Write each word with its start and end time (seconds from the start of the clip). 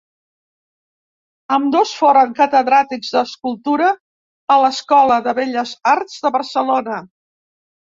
Ambdós 1.57 1.91
foren 1.97 2.33
catedràtics 2.39 3.13
d'escultura 3.17 3.93
a 4.55 4.57
l'Escola 4.65 5.21
de 5.29 5.37
Belles 5.43 5.77
Arts 5.95 6.27
de 6.27 6.35
Barcelona. 6.41 7.01